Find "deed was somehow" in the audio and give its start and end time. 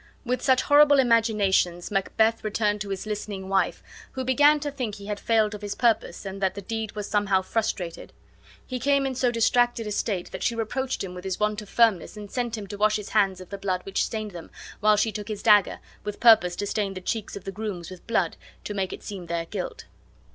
6.63-7.43